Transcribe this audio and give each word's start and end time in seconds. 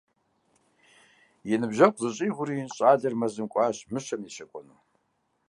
И 1.53 1.55
ныбжьэгъу 1.59 2.01
зыщӏигъури, 2.01 2.69
щӏалэр 2.75 3.13
мэзым 3.19 3.47
кӏуащ 3.51 3.77
мыщэм 3.91 4.21
ещэкӏуэну. 4.27 4.77